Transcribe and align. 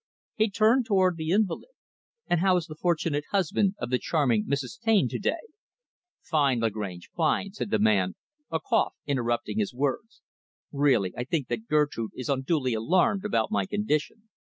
He 0.33 0.49
turned 0.49 0.87
toward 0.87 1.15
the 1.17 1.29
invalid. 1.29 1.69
"And 2.25 2.39
how 2.39 2.57
is 2.57 2.65
the 2.65 2.73
fortunate 2.73 3.25
husband 3.29 3.75
of 3.77 3.91
the 3.91 3.99
charming 3.99 4.47
Mrs. 4.47 4.79
Taine 4.81 5.07
to 5.09 5.19
day?" 5.19 5.41
"Fine, 6.23 6.59
Lagrange, 6.59 7.11
fine," 7.15 7.53
said 7.53 7.69
the 7.69 7.77
man 7.77 8.15
a 8.49 8.59
cough 8.59 8.95
interrupting 9.05 9.59
his 9.59 9.75
words. 9.75 10.23
"Really, 10.71 11.13
I 11.15 11.23
think 11.23 11.49
that 11.49 11.67
Gertrude 11.67 12.13
is 12.15 12.29
unduly 12.29 12.73
alarmed 12.73 13.23
about 13.23 13.51
my 13.51 13.67
condition. 13.67 14.27